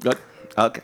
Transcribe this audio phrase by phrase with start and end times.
[0.00, 0.16] Good.
[0.56, 0.82] Okay.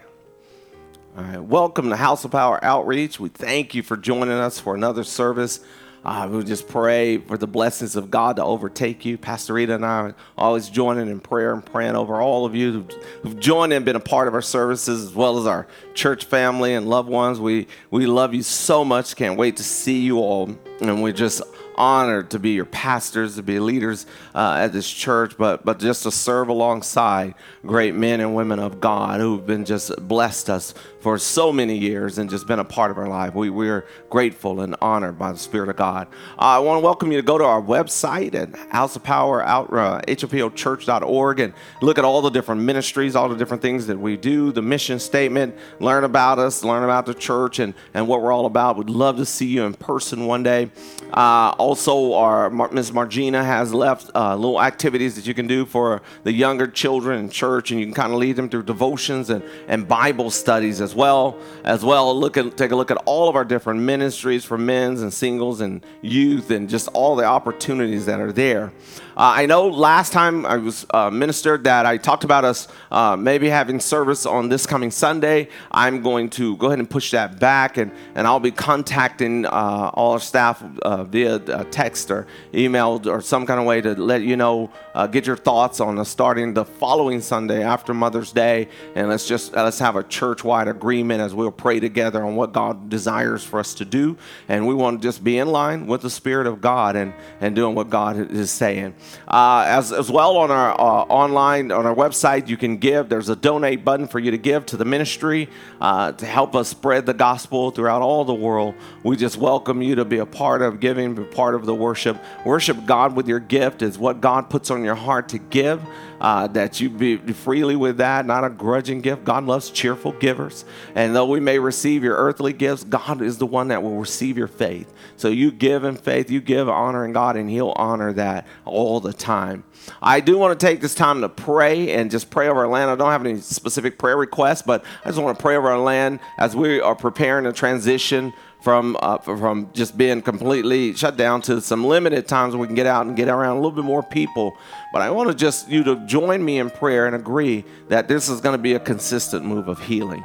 [1.16, 1.38] All right.
[1.38, 3.20] Welcome to House of Power Outreach.
[3.20, 5.60] We thank you for joining us for another service.
[6.04, 9.16] Uh, we just pray for the blessings of God to overtake you.
[9.16, 12.84] Pastor Rita and I are always joining in prayer and praying over all of you
[13.22, 16.74] who've, joined and been a part of our services, as well as our church family
[16.74, 17.38] and loved ones.
[17.38, 19.14] We we love you so much.
[19.14, 20.50] Can't wait to see you all,
[20.80, 21.40] and we're just
[21.76, 26.04] honored to be your pastors, to be leaders uh, at this church, but but just
[26.04, 27.34] to serve alongside
[27.66, 32.16] great men and women of God who've been just blessed us for so many years
[32.16, 33.34] and just been a part of our life.
[33.34, 36.08] We, we're grateful and honored by the Spirit of God.
[36.38, 39.42] Uh, I want to welcome you to go to our website at House of Power,
[39.42, 44.00] out, uh, HOPOchurch.org, and look at all the different ministries, all the different things that
[44.00, 48.22] we do, the mission statement, learn about us, learn about the church and, and what
[48.22, 48.78] we're all about.
[48.78, 50.70] We'd love to see you in person one day.
[51.12, 56.00] Uh, also, our Miss Margina has left uh, little activities that you can do for
[56.22, 59.44] the younger children in church, and you can kind of lead them through devotions and,
[59.68, 61.38] and Bible studies as well.
[61.64, 65.02] As well, look at take a look at all of our different ministries for men's
[65.02, 68.72] and singles and youth, and just all the opportunities that are there.
[69.16, 73.16] Uh, I know last time I was uh, ministered that I talked about us uh,
[73.16, 75.48] maybe having service on this coming Sunday.
[75.70, 79.92] I'm going to go ahead and push that back, and, and I'll be contacting uh,
[79.94, 83.94] all our staff uh, via uh, text or email or some kind of way to
[83.94, 84.72] let you know,
[85.12, 89.78] get your thoughts on starting the following Sunday after Mother's Day, and let's just let's
[89.78, 93.84] have a church-wide agreement as we'll pray together on what God desires for us to
[93.84, 94.16] do,
[94.48, 97.54] and we want to just be in line with the Spirit of God and and
[97.54, 98.94] doing what God is saying.
[99.26, 103.08] Uh, as, as well on our uh, online, on our website, you can give.
[103.08, 105.48] There's a donate button for you to give to the ministry
[105.80, 108.74] uh, to help us spread the gospel throughout all the world.
[109.02, 112.22] We just welcome you to be a part of giving, be part of the worship.
[112.44, 115.80] Worship God with your gift is what God puts on your heart to give
[116.20, 119.24] uh, that you be freely with that, not a grudging gift.
[119.24, 120.64] God loves cheerful givers.
[120.94, 124.38] And though we may receive your earthly gifts, God is the one that will receive
[124.38, 124.92] your faith.
[125.16, 129.12] So you give in faith, you give honoring God, and He'll honor that all the
[129.12, 129.64] time.
[130.00, 132.90] I do want to take this time to pray and just pray over our land.
[132.90, 135.78] I don't have any specific prayer requests, but I just want to pray over our
[135.78, 138.32] land as we are preparing a transition
[138.64, 142.86] from uh, from just being completely shut down to some limited times we can get
[142.86, 144.56] out and get around a little bit more people.
[144.90, 148.30] But I want to just you to join me in prayer and agree that this
[148.30, 150.24] is going to be a consistent move of healing.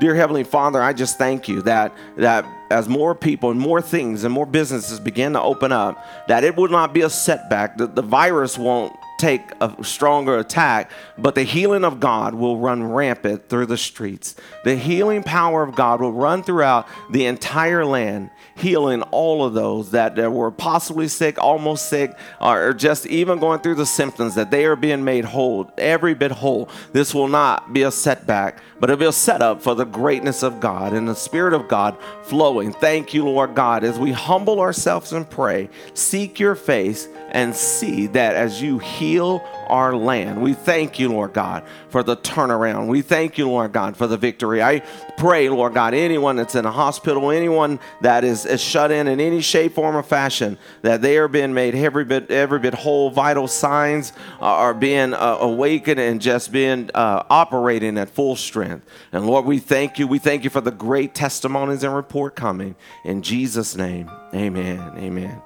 [0.00, 4.24] Dear Heavenly Father, I just thank you that that as more people and more things
[4.24, 7.78] and more businesses begin to open up, that it will not be a setback.
[7.78, 12.84] That the virus won't take a stronger attack, but the healing of God will run
[12.84, 14.36] rampant through the streets.
[14.64, 19.92] The healing power of God will run throughout the entire land, healing all of those
[19.92, 24.34] that, that were possibly sick, almost sick, uh, or just even going through the symptoms,
[24.34, 26.68] that they are being made whole, every bit whole.
[26.92, 30.60] This will not be a setback, but it'll be a setup for the greatness of
[30.60, 32.72] God and the Spirit of God flowing.
[32.72, 38.06] Thank you, Lord God, as we humble ourselves and pray, seek your face and see
[38.08, 40.40] that as you heal our land.
[40.40, 42.86] We thank you, Lord God, for the turnaround.
[42.88, 44.62] We thank you, Lord God, for the victory.
[44.62, 44.80] I
[45.18, 49.20] pray, Lord God, anyone that's in a hospital, anyone that is, is shut in in
[49.20, 53.10] any shape, form, or fashion, that they are being made every bit, every bit whole.
[53.10, 58.86] Vital signs are being uh, awakened and just being uh, operating at full strength.
[59.12, 60.06] And Lord, we thank you.
[60.06, 62.76] We thank you for the great testimonies and report coming.
[63.04, 64.94] In Jesus' name, amen.
[64.96, 65.42] Amen.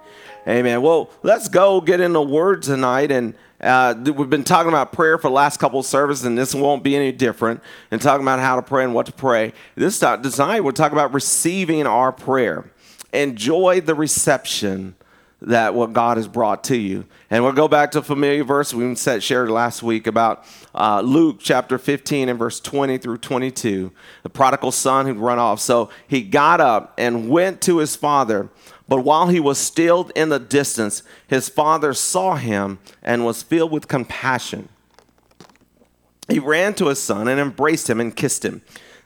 [0.47, 0.83] Amen.
[0.83, 3.13] Well, let's go get in the word tonight.
[3.13, 6.53] And uh, we've been talking about prayer for the last couple of services, and this
[6.53, 7.61] won't be any different.
[7.93, 9.53] And talking about how to pray and what to pray.
[9.77, 12.65] This design, we'll talk about receiving our prayer.
[13.13, 14.95] Enjoy the reception
[15.43, 17.05] that what God has brought to you.
[17.29, 21.01] And we'll go back to a familiar verse we said, shared last week about uh,
[21.01, 23.93] Luke chapter 15 and verse 20 through 22.
[24.23, 25.59] The prodigal son who'd run off.
[25.61, 28.51] So he got up and went to his father.
[28.89, 33.73] But while he was still in the distance, his father saw him and was filled
[33.73, 34.69] with compassion.
[36.29, 38.63] He ran to his son and embraced him and kissed him.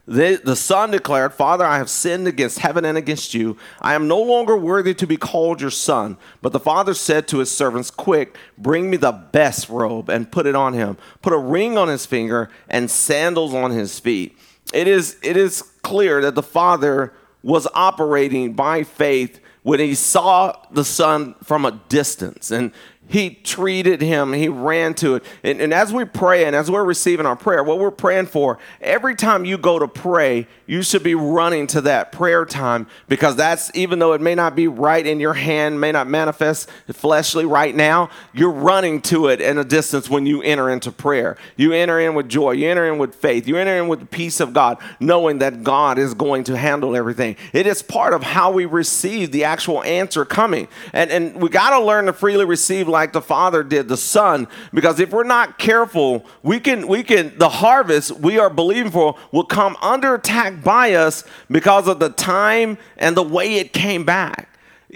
[0.09, 3.57] The, the son declared, Father, I have sinned against heaven and against you.
[3.81, 6.17] I am no longer worthy to be called your son.
[6.43, 10.47] But the father said to his servants, Quick, bring me the best robe and put
[10.47, 10.97] it on him.
[11.23, 14.39] Put a ring on his finger and sandals on his feet.
[14.73, 17.13] It is, it is clear that the father
[17.43, 22.53] was operating by faith when he saw the son from a distance.
[22.53, 22.71] And
[23.09, 25.25] he treated him, he ran to it.
[25.45, 28.59] And, and, as we pray and as we're receiving our prayer, what we're praying for,
[28.81, 33.37] every time you go to pray, you should be running to that prayer time because
[33.37, 37.45] that's, even though it may not be right in your hand, may not manifest fleshly
[37.45, 41.37] right now, you're running to it in a distance when you enter into prayer.
[41.57, 44.07] You enter in with joy, you enter in with faith, you enter in with the
[44.07, 47.37] peace of God, knowing that God is going to handle everything.
[47.53, 50.67] It is part of how we receive the actual answer coming.
[50.93, 54.49] And, and we got to learn to freely receive like the Father did the Son,
[54.73, 59.17] because if we're not careful, we can, we can, the harvest we are believing for
[59.33, 64.05] will come under attack by us because of the time and the way it came
[64.05, 64.49] back.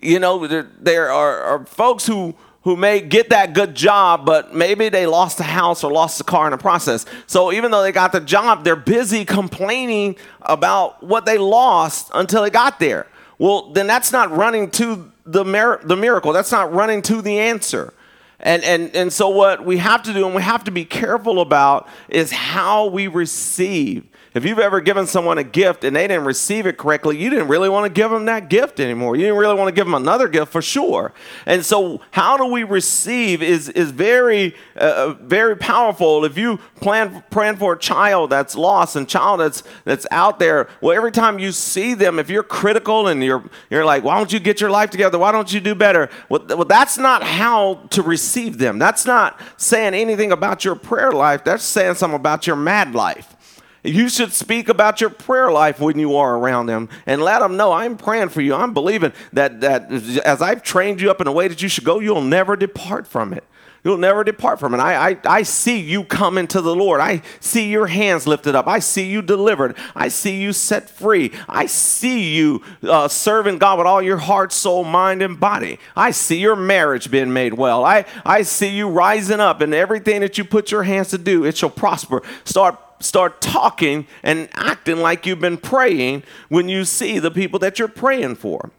[0.03, 4.55] You know, there, there are, are folks who who may get that good job, but
[4.55, 7.07] maybe they lost the house or lost the car in the process.
[7.27, 12.43] So even though they got the job, they're busy complaining about what they lost until
[12.43, 13.07] they got there.
[13.39, 16.33] Well, then that's not running to the, the miracle.
[16.33, 17.93] That's not running to the answer.
[18.41, 21.41] And, and, and so, what we have to do and we have to be careful
[21.41, 26.25] about is how we receive if you've ever given someone a gift and they didn't
[26.25, 29.17] receive it correctly, you didn't really want to give them that gift anymore.
[29.17, 31.13] You didn't really want to give them another gift for sure.
[31.47, 36.25] And so, how do we receive is, is very, uh, uh very powerful.
[36.25, 40.69] If you plan praying for a child that's lost and child that's that's out there,
[40.81, 44.33] well, every time you see them, if you're critical and you're you're like, why don't
[44.33, 45.19] you get your life together?
[45.19, 46.09] Why don't you do better?
[46.29, 48.79] Well, well that's not how to receive them.
[48.79, 51.43] That's not saying anything about your prayer life.
[51.43, 53.37] That's saying something about your mad life.
[53.83, 57.57] You should speak about your prayer life when you are around them and let them
[57.57, 58.55] know I'm praying for you.
[58.55, 61.85] I'm believing that, that as I've trained you up in a way that you should
[61.85, 63.45] go, you'll never depart from it.
[63.83, 64.79] You'll never depart from it.
[64.79, 67.01] I, I, I see you coming to the Lord.
[67.01, 68.69] I see your hands lifted up.
[68.69, 69.75] I see you delivered.
[69.95, 71.33] I see you set free.
[71.49, 75.79] I see you uh, serving God with all your heart, soul, mind, and body.
[75.97, 77.83] I see your marriage being made well.
[77.83, 81.47] I, I see you rising up and everything that you put your hands to do,
[81.47, 82.23] it shall prosper.
[82.45, 87.79] Start start talking and acting like you've been praying when you see the people that
[87.79, 88.71] you're praying for.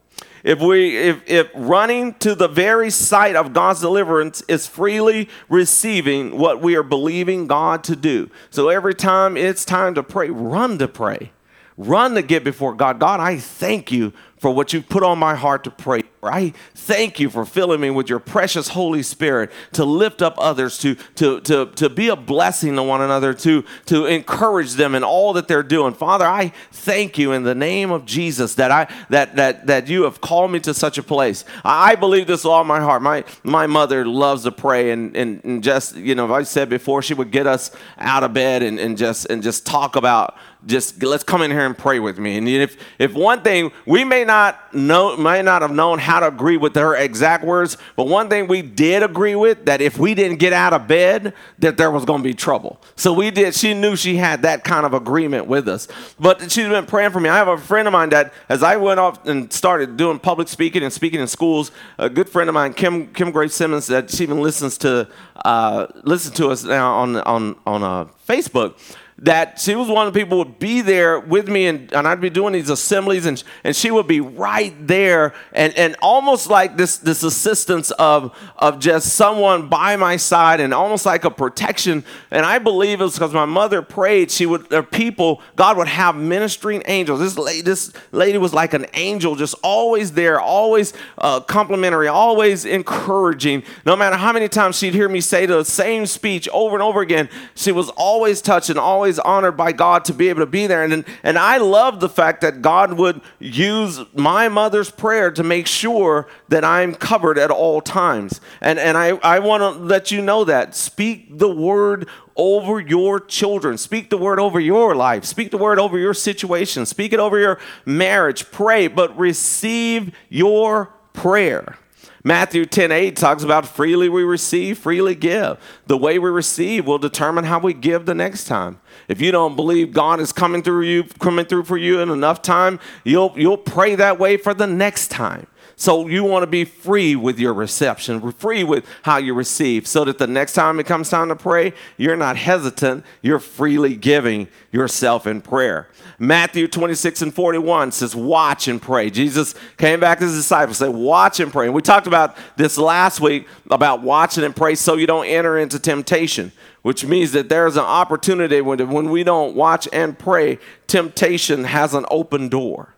[0.44, 6.38] If we if, if running to the very site of God's deliverance is freely receiving
[6.38, 8.30] what we are believing God to do.
[8.50, 11.32] So every time it's time to pray, run to pray.
[11.78, 13.00] Run to get before God.
[13.00, 16.02] God, I thank you for what you've put on my heart to pray.
[16.24, 20.78] I thank you for filling me with your precious Holy Spirit to lift up others,
[20.80, 25.04] to, to, to, to be a blessing to one another, to, to encourage them in
[25.04, 25.94] all that they're doing.
[25.94, 30.04] Father, I thank you in the name of Jesus that, I, that, that, that you
[30.04, 31.44] have called me to such a place.
[31.64, 33.02] I, believe this with all my heart.
[33.02, 37.02] My, my mother loves to pray, and, and, and just, you know, I said before,
[37.02, 41.02] she would get us out of bed and, and, just, and just talk about just
[41.02, 42.38] let's come in here and pray with me.
[42.38, 46.28] And if if one thing we may not know, may not have known how to
[46.28, 50.14] agree with her exact words, but one thing we did agree with that if we
[50.14, 52.82] didn't get out of bed, that there was going to be trouble.
[52.96, 53.56] So we did.
[53.56, 55.88] She knew she had that kind of agreement with us.
[56.20, 57.30] But she's been praying for me.
[57.30, 60.48] I have a friend of mine that, as I went off and started doing public
[60.48, 64.10] speaking and speaking in schools, a good friend of mine, Kim Kim Grace Simmons, that
[64.10, 65.08] she even listens to
[65.46, 68.76] uh, listen to us now on on on uh, Facebook
[69.22, 72.20] that she was one of the people would be there with me and, and I'd
[72.20, 76.76] be doing these assemblies and, and she would be right there and, and almost like
[76.76, 82.04] this, this assistance of, of just someone by my side and almost like a protection.
[82.32, 85.88] And I believe it was because my mother prayed, she would, there people, God would
[85.88, 87.20] have ministering angels.
[87.20, 92.66] This lady, this lady was like an angel, just always there, always uh, complimentary, always
[92.66, 93.62] encouraging.
[93.86, 97.02] No matter how many times she'd hear me say the same speech over and over
[97.02, 100.68] again, she was always touching, always always honored by God to be able to be
[100.68, 100.84] there.
[100.84, 105.68] And, and I love the fact that God would use my mother's prayer to make
[105.68, 108.40] sure that I'm covered at all times.
[108.62, 110.76] And, and I, I want to let you know that.
[110.76, 113.78] Speak the word over your children.
[113.78, 115.26] Speak the word over your life.
[115.26, 116.86] Speak the word over your situation.
[116.86, 118.50] Speak it over your marriage.
[118.52, 121.78] Pray, but receive your prayer.
[122.24, 125.58] Matthew 10 8 talks about freely we receive, freely give.
[125.88, 128.80] The way we receive will determine how we give the next time.
[129.08, 132.42] If you don't believe God is coming through you, coming through for you in enough
[132.42, 135.48] time, you'll you'll pray that way for the next time.
[135.82, 140.06] So you want to be free with your reception, free with how you receive, so
[140.06, 143.04] that the next time it comes time to pray, you're not hesitant.
[143.24, 145.88] You're freely giving yourself in prayer.
[146.20, 149.10] Matthew 26 and 41 says, Watch and pray.
[149.10, 151.66] Jesus came back to his disciples, said, Watch and pray.
[151.66, 155.58] And we talked about this last week about watching and pray so you don't enter
[155.58, 156.52] into temptation,
[156.84, 161.96] which means that there's an opportunity when, when we don't watch and pray, temptation has
[161.96, 162.94] an open door.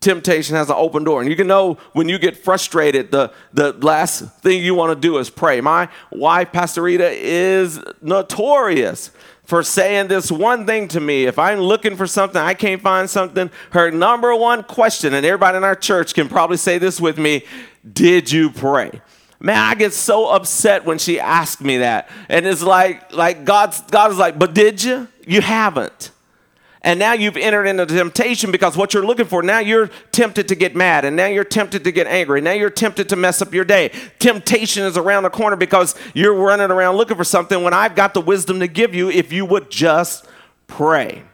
[0.00, 1.20] Temptation has an open door.
[1.20, 5.00] And you can know when you get frustrated, the, the last thing you want to
[5.00, 5.60] do is pray.
[5.60, 9.10] My wife, Pastor Rita, is notorious
[9.44, 11.24] for saying this one thing to me.
[11.24, 15.56] If I'm looking for something, I can't find something, her number one question, and everybody
[15.56, 17.44] in our church can probably say this with me
[17.90, 19.00] Did you pray?
[19.38, 22.08] Man, I get so upset when she asks me that.
[22.28, 25.08] And it's like, like God's, God is like, but did you?
[25.26, 26.10] You haven't.
[26.86, 30.54] And now you've entered into temptation because what you're looking for, now you're tempted to
[30.54, 33.52] get mad, and now you're tempted to get angry, now you're tempted to mess up
[33.52, 33.90] your day.
[34.20, 38.14] Temptation is around the corner because you're running around looking for something when I've got
[38.14, 40.28] the wisdom to give you if you would just
[40.68, 41.24] pray.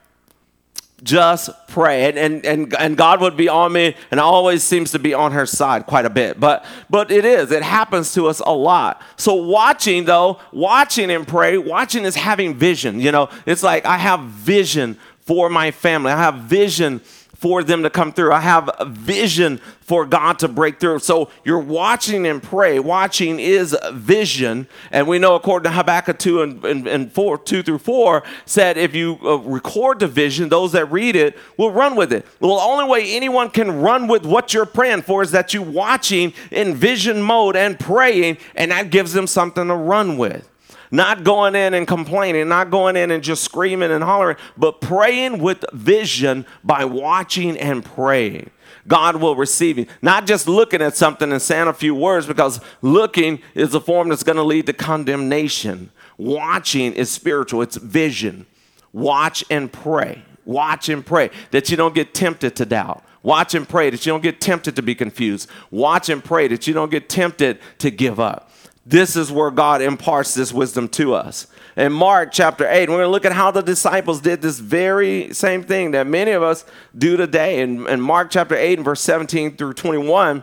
[1.02, 2.08] Just pray.
[2.08, 5.32] And, and and and god would be on me and always seems to be on
[5.32, 6.38] her side quite a bit.
[6.38, 7.50] But but it is.
[7.50, 9.02] It happens to us a lot.
[9.16, 13.30] So watching though watching and pray watching is having vision you know.
[13.46, 14.96] It's like i have vision
[15.32, 16.12] for my family.
[16.12, 18.34] I have vision for them to come through.
[18.34, 20.98] I have a vision for God to break through.
[20.98, 22.78] So you're watching and pray.
[22.78, 24.68] Watching is vision.
[24.90, 28.76] And we know, according to Habakkuk 2 and, and, and 4, 2 through 4, said
[28.76, 32.26] if you uh, record the vision, those that read it will run with it.
[32.38, 35.62] Well, the only way anyone can run with what you're praying for is that you're
[35.62, 40.46] watching in vision mode and praying, and that gives them something to run with.
[40.92, 45.38] Not going in and complaining, not going in and just screaming and hollering, but praying
[45.38, 48.50] with vision by watching and praying.
[48.86, 49.86] God will receive you.
[50.02, 54.10] Not just looking at something and saying a few words, because looking is a form
[54.10, 55.90] that's going to lead to condemnation.
[56.18, 58.44] Watching is spiritual, it's vision.
[58.92, 60.22] Watch and pray.
[60.44, 63.02] Watch and pray that you don't get tempted to doubt.
[63.22, 65.48] Watch and pray that you don't get tempted to be confused.
[65.70, 68.50] Watch and pray that you don't get tempted to give up.
[68.84, 71.46] This is where God imparts this wisdom to us.
[71.76, 75.32] In Mark chapter 8, we're going to look at how the disciples did this very
[75.32, 76.64] same thing that many of us
[76.96, 77.60] do today.
[77.60, 80.42] In, in Mark chapter 8 and verse 17 through 21,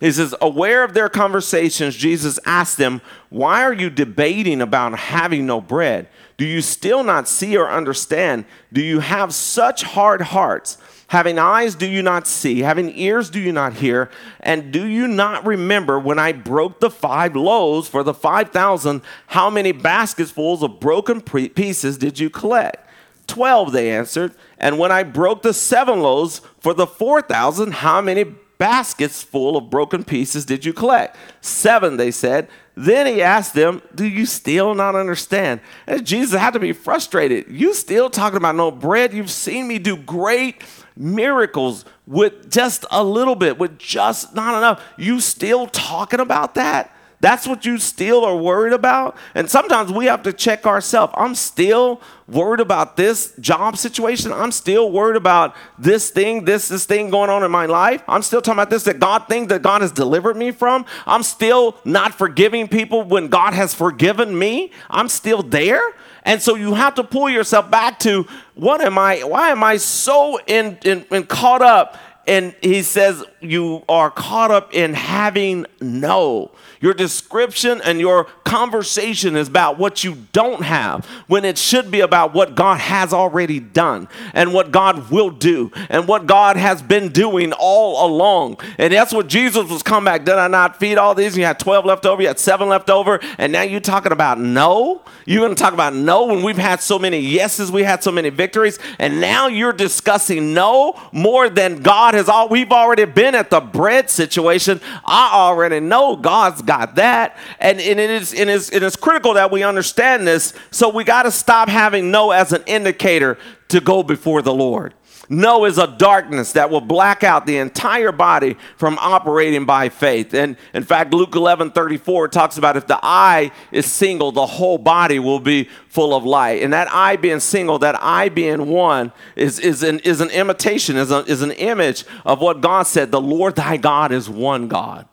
[0.00, 5.46] he says, Aware of their conversations, Jesus asked them, Why are you debating about having
[5.46, 6.08] no bread?
[6.36, 8.44] Do you still not see or understand?
[8.72, 10.76] Do you have such hard hearts?
[11.08, 12.60] Having eyes, do you not see?
[12.60, 14.10] Having ears, do you not hear?
[14.40, 19.00] And do you not remember when I broke the five loaves for the 5,000?
[19.28, 22.86] How many basketsfuls of broken pieces did you collect?
[23.26, 24.34] Twelve, they answered.
[24.58, 28.24] And when I broke the seven loaves for the 4,000, how many
[28.58, 31.16] baskets full of broken pieces did you collect?
[31.40, 32.48] Seven, they said.
[32.74, 35.60] Then he asked them, Do you still not understand?
[35.86, 37.46] And Jesus had to be frustrated.
[37.48, 39.12] You still talking about no bread?
[39.12, 40.62] You've seen me do great
[40.98, 44.82] miracles with just a little bit, with just not enough.
[44.96, 46.94] You still talking about that?
[47.20, 49.16] That's what you still are worried about?
[49.34, 51.12] And sometimes we have to check ourselves.
[51.16, 54.32] I'm still worried about this job situation.
[54.32, 58.04] I'm still worried about this thing, this this thing going on in my life.
[58.06, 60.86] I'm still talking about this that God thing that God has delivered me from.
[61.06, 64.70] I'm still not forgiving people when God has forgiven me.
[64.88, 65.82] I'm still there.
[66.28, 69.78] And so you have to pull yourself back to what am I, why am I
[69.78, 71.96] so in, in, in caught up?
[72.26, 76.50] And he says, You are caught up in having no.
[76.80, 82.00] Your description and your conversation is about what you don't have when it should be
[82.00, 86.80] about what God has already done and what God will do and what God has
[86.80, 88.58] been doing all along.
[88.78, 90.24] And that's what Jesus was come back.
[90.24, 91.36] Did I not feed all these?
[91.36, 94.38] You had 12 left over, you had seven left over, and now you're talking about
[94.38, 95.02] no?
[95.26, 98.12] You're going to talk about no when we've had so many yeses, we had so
[98.12, 102.48] many victories, and now you're discussing no more than God has all.
[102.48, 104.80] We've already been at the bread situation.
[105.04, 107.36] I already know God's got that.
[107.58, 110.52] And, and it, is, it, is, it is critical that we understand this.
[110.70, 114.94] So we got to stop having no as an indicator to go before the Lord.
[115.30, 120.32] No is a darkness that will black out the entire body from operating by faith.
[120.32, 124.78] And in fact, Luke 11 34 talks about if the eye is single, the whole
[124.78, 126.62] body will be full of light.
[126.62, 130.96] And that eye being single, that eye being one, is, is, an, is an imitation,
[130.96, 134.68] is, a, is an image of what God said the Lord thy God is one
[134.68, 135.06] God.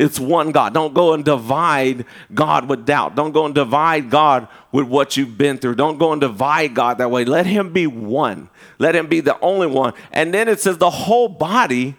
[0.00, 0.72] It's one God.
[0.72, 3.16] Don't go and divide God with doubt.
[3.16, 5.74] Don't go and divide God with what you've been through.
[5.74, 7.26] Don't go and divide God that way.
[7.26, 8.48] Let Him be one.
[8.78, 9.92] Let Him be the only one.
[10.10, 11.96] And then it says the whole body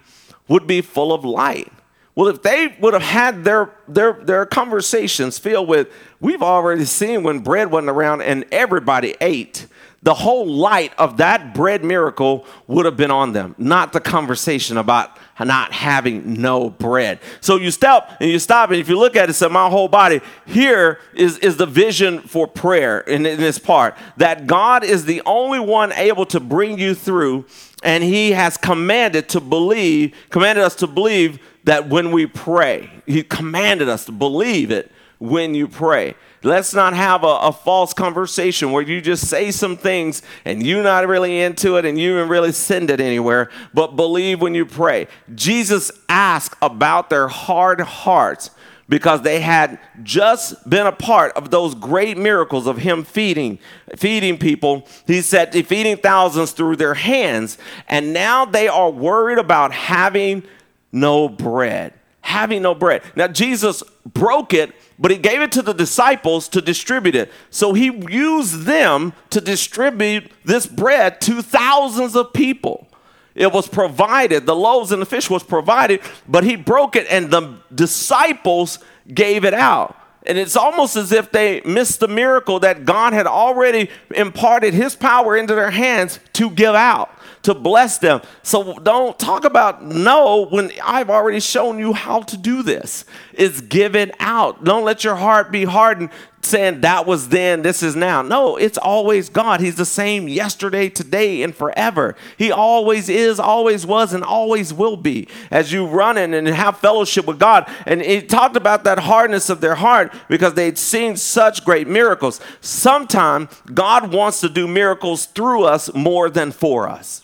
[0.48, 1.72] would be full of light.
[2.16, 5.88] Well, if they would have had their, their, their conversations filled with,
[6.20, 9.68] we've already seen when bread wasn't around and everybody ate,
[10.02, 14.78] the whole light of that bread miracle would have been on them, not the conversation
[14.78, 17.20] about not having no bread.
[17.40, 19.88] So you stop and you stop, and if you look at it, say, my whole
[19.88, 25.06] body, here is, is the vision for prayer in, in this part that God is
[25.06, 27.46] the only one able to bring you through,
[27.84, 33.24] and He has commanded to believe, commanded us to believe that when we pray, He
[33.24, 36.16] commanded us to believe it when you pray.
[36.44, 40.82] Let's not have a, a, false conversation where you just say some things and you're
[40.82, 44.66] not really into it and you didn't really send it anywhere, but believe when you
[44.66, 45.08] pray.
[45.36, 48.50] Jesus asked about their hard hearts
[48.90, 53.58] because they had just been a part of those great miracles of him feeding
[53.96, 57.58] feeding people he said feeding thousands through their hands
[57.88, 60.44] and now they are worried about having
[60.92, 65.74] no bread having no bread now jesus broke it but he gave it to the
[65.74, 67.32] disciples to distribute it.
[67.50, 72.88] So he used them to distribute this bread to thousands of people.
[73.34, 77.32] It was provided, the loaves and the fish was provided, but he broke it and
[77.32, 78.78] the disciples
[79.12, 79.98] gave it out.
[80.26, 84.96] And it's almost as if they missed the miracle that God had already imparted his
[84.96, 87.10] power into their hands to give out
[87.44, 88.22] to bless them.
[88.44, 93.06] So don't talk about no when I've already shown you how to do this.
[93.34, 94.64] It's given out.
[94.64, 96.12] Don't let your heart be hardened
[96.46, 98.22] saying that was then, this is now.
[98.22, 99.60] No, it's always God.
[99.60, 102.16] He's the same yesterday, today, and forever.
[102.38, 105.28] He always is, always was, and always will be.
[105.50, 107.70] As you run in and have fellowship with God.
[107.86, 112.40] And he talked about that hardness of their heart because they'd seen such great miracles.
[112.62, 117.24] Sometimes God wants to do miracles through us more than for us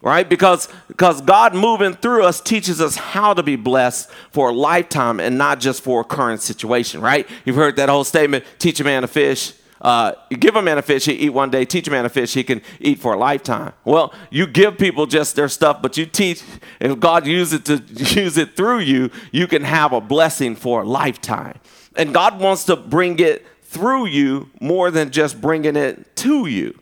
[0.00, 4.52] right because because god moving through us teaches us how to be blessed for a
[4.52, 8.80] lifetime and not just for a current situation right you've heard that whole statement teach
[8.80, 11.64] a man to fish uh, give a man a fish, he eat one day.
[11.64, 13.72] Teach a man a fish, he can eat for a lifetime.
[13.84, 16.42] Well, you give people just their stuff, but you teach.
[16.80, 20.82] If God uses it to use it through you, you can have a blessing for
[20.82, 21.58] a lifetime.
[21.94, 26.78] And God wants to bring it through you more than just bringing it to you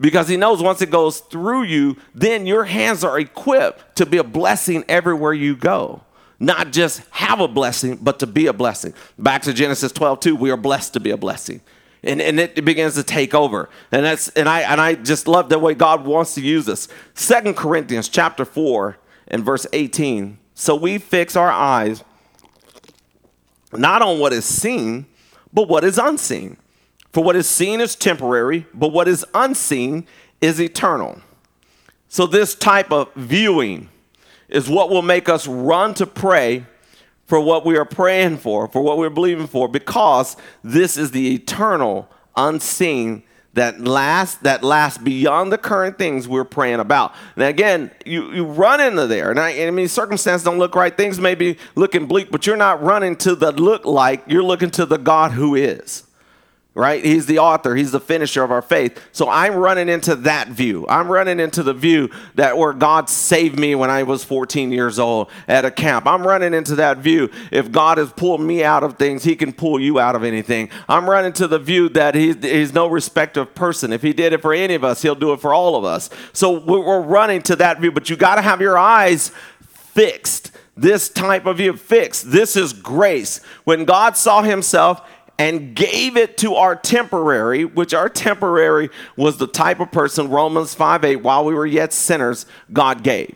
[0.00, 4.16] because he knows once it goes through you, then your hands are equipped to be
[4.16, 6.02] a blessing everywhere you go.
[6.38, 8.94] Not just have a blessing, but to be a blessing.
[9.18, 11.60] Back to Genesis 12, 2, we are blessed to be a blessing.
[12.02, 13.68] And, and it begins to take over.
[13.92, 16.88] And that's and I and I just love the way God wants to use us.
[17.12, 18.96] Second Corinthians chapter 4
[19.28, 20.38] and verse 18.
[20.54, 22.02] So we fix our eyes
[23.74, 25.04] not on what is seen,
[25.52, 26.56] but what is unseen.
[27.12, 30.06] For what is seen is temporary, but what is unseen
[30.40, 31.20] is eternal.
[32.08, 33.88] So, this type of viewing
[34.48, 36.66] is what will make us run to pray
[37.26, 41.34] for what we are praying for, for what we're believing for, because this is the
[41.34, 43.22] eternal, unseen
[43.54, 47.14] that lasts that lasts beyond the current things we're praying about.
[47.34, 49.30] And again, you, you run into there.
[49.30, 50.96] And I, I mean, circumstances don't look right.
[50.96, 54.22] Things may be looking bleak, but you're not running to the look like.
[54.28, 56.04] You're looking to the God who is
[56.74, 57.04] right?
[57.04, 59.00] He's the author, he's the finisher of our faith.
[59.12, 60.86] So I'm running into that view.
[60.88, 64.98] I'm running into the view that where God saved me when I was 14 years
[64.98, 66.06] old at a camp.
[66.06, 67.30] I'm running into that view.
[67.50, 70.70] If God has pulled me out of things, he can pull you out of anything.
[70.88, 73.92] I'm running to the view that he's, he's no of person.
[73.92, 76.08] If he did it for any of us, he'll do it for all of us.
[76.32, 80.52] So we're running to that view, but you got to have your eyes fixed.
[80.76, 82.30] This type of view fixed.
[82.30, 83.42] This is grace.
[83.64, 85.02] When God saw himself,
[85.40, 90.74] and gave it to our temporary, which our temporary was the type of person, Romans
[90.74, 93.34] 5 8, while we were yet sinners, God gave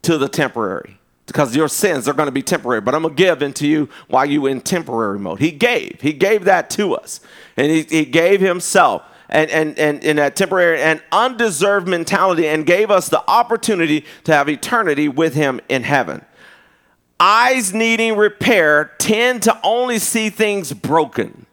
[0.00, 0.98] to the temporary.
[1.26, 3.90] Because your sins are going to be temporary, but I'm going to give into you
[4.08, 5.40] while you in temporary mode.
[5.40, 6.00] He gave.
[6.00, 7.20] He gave that to us.
[7.58, 12.64] And he, he gave himself and, and, and in that temporary and undeserved mentality and
[12.64, 16.24] gave us the opportunity to have eternity with him in heaven
[17.22, 21.46] eyes needing repair tend to only see things broken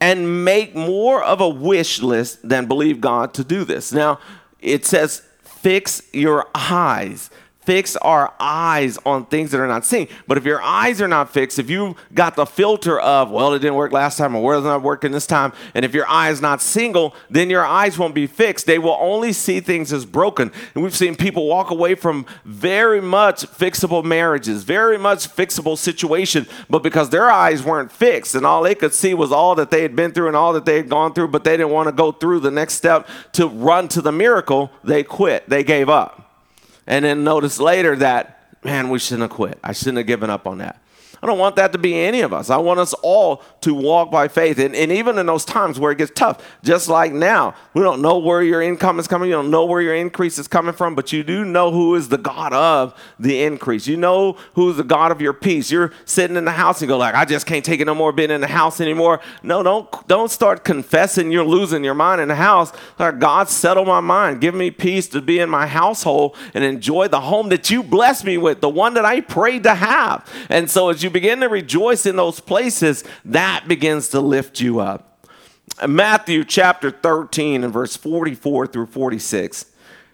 [0.00, 3.92] and make more of a wish list than believe God to do this.
[3.92, 4.18] Now,
[4.58, 7.30] it says, fix your eyes
[7.64, 10.08] fix our eyes on things that are not seen.
[10.26, 13.60] But if your eyes are not fixed, if you've got the filter of, well, it
[13.60, 16.30] didn't work last time or well, it's not working this time, and if your eye
[16.30, 18.66] is not single, then your eyes won't be fixed.
[18.66, 20.52] They will only see things as broken.
[20.74, 26.48] And we've seen people walk away from very much fixable marriages, very much fixable situations,
[26.68, 29.82] but because their eyes weren't fixed and all they could see was all that they
[29.82, 31.92] had been through and all that they had gone through, but they didn't want to
[31.92, 35.48] go through the next step to run to the miracle, they quit.
[35.48, 36.23] They gave up
[36.86, 39.58] and then notice later that, man, we shouldn't have quit.
[39.62, 40.80] I shouldn't have given up on that.
[41.24, 42.50] I don't want that to be any of us.
[42.50, 44.58] I want us all to walk by faith.
[44.58, 48.02] And, and even in those times where it gets tough, just like now, we don't
[48.02, 49.30] know where your income is coming.
[49.30, 52.10] You don't know where your increase is coming from, but you do know who is
[52.10, 53.86] the God of the increase.
[53.86, 55.70] You know who's the God of your peace.
[55.70, 58.12] You're sitting in the house and go like, I just can't take it no more
[58.12, 59.22] being in the house anymore.
[59.42, 62.70] No, don't don't start confessing you're losing your mind in the house.
[62.98, 64.42] Like, God, settle my mind.
[64.42, 68.26] Give me peace to be in my household and enjoy the home that you blessed
[68.26, 70.30] me with, the one that I prayed to have.
[70.50, 74.80] And so as you begin to rejoice in those places, that begins to lift you
[74.80, 75.26] up.
[75.86, 79.66] Matthew chapter 13 and verse 44 through 46.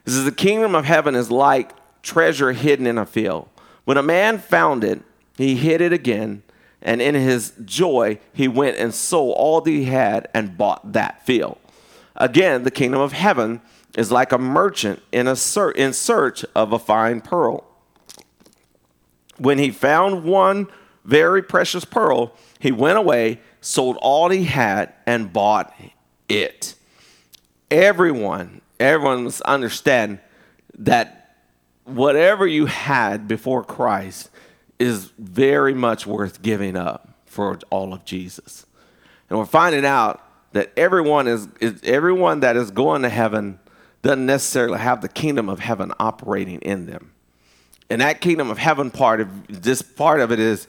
[0.04, 3.48] This is the kingdom of heaven is like treasure hidden in a field.
[3.84, 5.00] When a man found it,
[5.38, 6.42] he hid it again,
[6.82, 11.24] and in his joy, he went and sold all that he had and bought that
[11.24, 11.58] field.
[12.14, 13.62] Again, the kingdom of heaven
[13.96, 17.64] is like a merchant in, a ser- in search of a fine pearl.
[19.38, 20.68] When he found one
[21.04, 25.74] very precious pearl, he went away, sold all he had, and bought
[26.28, 26.74] it.
[27.70, 30.20] Everyone, everyone must understand
[30.78, 31.36] that
[31.84, 34.30] whatever you had before Christ
[34.78, 38.66] is very much worth giving up for all of Jesus.
[39.28, 43.60] And we're finding out that everyone is, is everyone that is going to heaven
[44.02, 47.12] doesn't necessarily have the kingdom of heaven operating in them.
[47.88, 50.66] And that kingdom of heaven part of this part of it is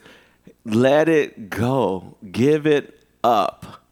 [0.65, 3.83] let it go, give it up.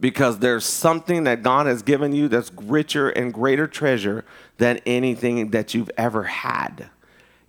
[0.00, 4.24] Because there's something that God has given you that's richer and greater treasure
[4.58, 6.88] than anything that you've ever had.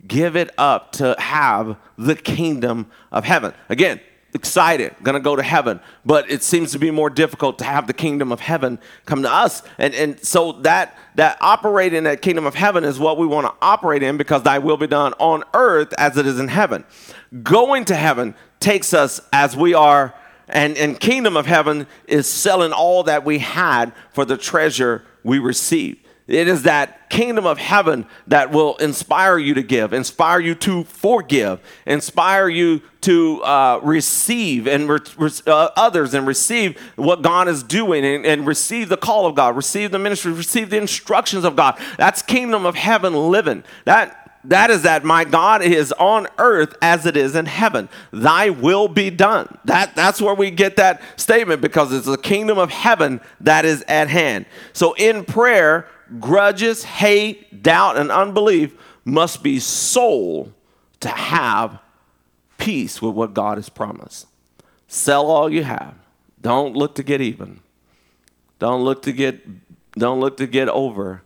[0.07, 3.53] Give it up to have the kingdom of heaven.
[3.69, 3.99] Again,
[4.33, 7.93] excited, gonna go to heaven, but it seems to be more difficult to have the
[7.93, 9.63] kingdom of heaven come to us.
[9.77, 13.53] And and so that that operating that kingdom of heaven is what we want to
[13.61, 16.83] operate in because thy will be done on earth as it is in heaven.
[17.43, 20.13] Going to heaven takes us as we are
[20.49, 25.39] and, and kingdom of heaven is selling all that we had for the treasure we
[25.39, 26.05] received.
[26.29, 30.83] It is that kingdom of heaven that will inspire you to give, inspire you to
[30.83, 37.63] forgive, inspire you to uh, receive and re- uh, others and receive what God is
[37.63, 41.55] doing and, and receive the call of God, receive the ministry, receive the instructions of
[41.55, 41.79] God.
[41.97, 43.63] That's kingdom of heaven living.
[43.85, 44.15] That
[44.45, 47.89] that is that my God is on earth as it is in heaven.
[48.11, 49.57] Thy will be done.
[49.65, 53.83] That, that's where we get that statement because it's the kingdom of heaven that is
[53.89, 54.45] at hand.
[54.71, 55.87] So in prayer,
[56.19, 58.73] grudges, hate, doubt, and unbelief
[59.05, 60.53] must be sold
[60.99, 61.79] to have
[62.57, 64.27] peace with what God has promised.
[64.87, 65.95] Sell all you have.
[66.41, 67.61] Don't look to get even.
[68.59, 69.41] Don't look to get
[69.93, 71.23] don't look to get over.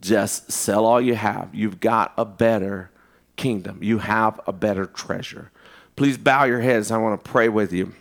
[0.00, 1.54] Just sell all you have.
[1.54, 2.90] You've got a better
[3.36, 3.82] kingdom.
[3.82, 5.50] You have a better treasure.
[5.96, 6.90] Please bow your heads.
[6.90, 7.94] I want to pray with you.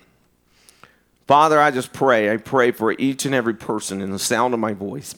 [1.28, 2.32] Father, I just pray.
[2.32, 5.16] I pray for each and every person in the sound of my voice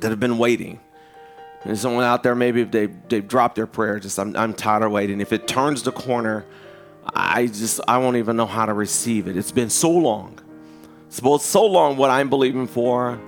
[0.00, 0.80] that have been waiting.
[1.64, 4.82] There's someone out there, maybe if they, they've dropped their prayer, just I'm, I'm tired
[4.82, 5.20] of waiting.
[5.20, 6.44] If it turns the corner,
[7.06, 9.36] I just, I won't even know how to receive it.
[9.36, 10.38] It's been so long.
[11.06, 13.18] It's been so long what I'm believing for.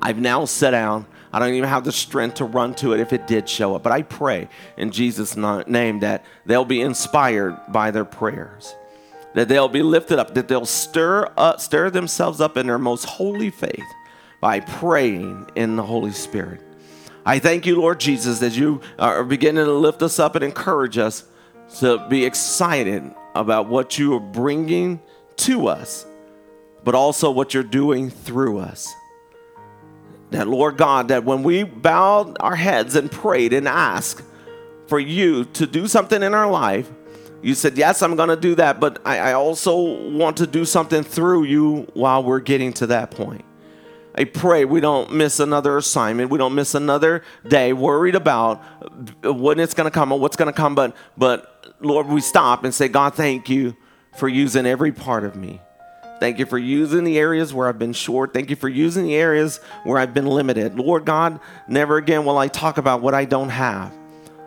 [0.00, 1.06] I've now sat down.
[1.32, 3.82] I don't even have the strength to run to it if it did show up.
[3.82, 8.74] But I pray in Jesus' name that they'll be inspired by their prayers,
[9.34, 13.04] that they'll be lifted up, that they'll stir up, stir themselves up in their most
[13.04, 13.84] holy faith
[14.46, 16.60] by praying in the Holy Spirit.
[17.24, 20.98] I thank you, Lord Jesus, that you are beginning to lift us up and encourage
[20.98, 21.24] us
[21.80, 25.00] to be excited about what you are bringing
[25.38, 26.06] to us,
[26.84, 28.94] but also what you're doing through us.
[30.30, 34.22] That, Lord God, that when we bowed our heads and prayed and asked
[34.86, 36.88] for you to do something in our life,
[37.42, 40.64] you said, Yes, I'm going to do that, but I, I also want to do
[40.64, 43.45] something through you while we're getting to that point.
[44.16, 46.30] I pray we don't miss another assignment.
[46.30, 48.62] We don't miss another day worried about
[49.22, 50.74] when it's going to come or what's going to come.
[50.74, 53.76] But, but Lord, we stop and say, God, thank you
[54.16, 55.60] for using every part of me.
[56.18, 58.32] Thank you for using the areas where I've been short.
[58.32, 60.78] Thank you for using the areas where I've been limited.
[60.78, 63.92] Lord God, never again will I talk about what I don't have,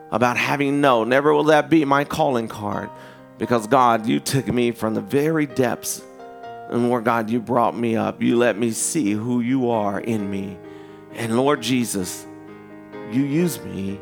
[0.10, 1.04] about having no.
[1.04, 2.90] Never will that be my calling card.
[3.38, 6.02] Because God, you took me from the very depths
[6.70, 8.22] and Lord God, you brought me up.
[8.22, 10.58] You let me see who you are in me.
[11.14, 12.26] And Lord Jesus,
[13.12, 14.00] you use me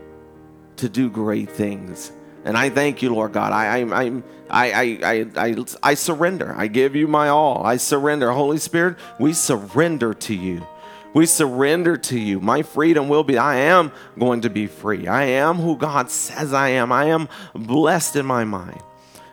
[0.75, 2.11] to do great things.
[2.43, 3.53] And I thank you, Lord God.
[3.53, 6.53] I, I, I, I, I, I, I surrender.
[6.57, 7.65] I give you my all.
[7.65, 8.31] I surrender.
[8.31, 10.65] Holy Spirit, we surrender to you.
[11.13, 12.39] We surrender to you.
[12.39, 15.07] My freedom will be, I am going to be free.
[15.07, 16.91] I am who God says I am.
[16.91, 18.81] I am blessed in my mind.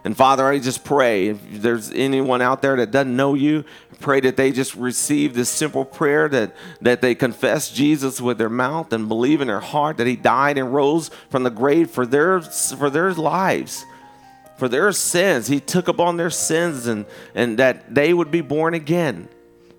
[0.05, 3.65] And Father, I just pray if there's anyone out there that doesn't know you,
[4.01, 8.51] pray that they just receive this simple prayer that, that they confess Jesus with their
[8.51, 12.05] mouth and believe in their heart that he died and rose from the grave for
[12.05, 13.87] their, for their lives,
[14.59, 15.47] for their sins.
[15.47, 19.31] He took upon their sins and, and that they would be born again.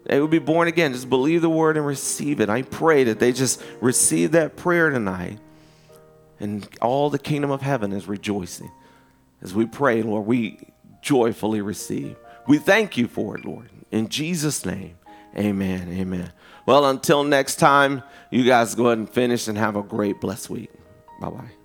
[0.05, 0.93] They would be born again.
[0.93, 2.49] Just believe the word and receive it.
[2.49, 5.37] I pray that they just receive that prayer tonight.
[6.39, 8.71] And all the kingdom of heaven is rejoicing.
[9.45, 10.57] As we pray, Lord, we
[11.03, 12.15] joyfully receive.
[12.47, 13.69] We thank you for it, Lord.
[13.91, 14.97] In Jesus' name,
[15.37, 15.87] amen.
[15.93, 16.33] Amen.
[16.65, 20.49] Well, until next time, you guys go ahead and finish and have a great, blessed
[20.49, 20.71] week.
[21.21, 21.64] Bye bye.